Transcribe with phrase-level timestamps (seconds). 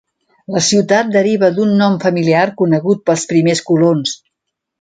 [0.53, 4.19] La ciutat deriva d'un nom familiar conegut pels primers colons.